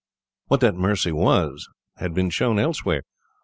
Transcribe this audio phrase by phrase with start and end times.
[0.47, 3.03] "What that mercy was, had been shown elsewhere.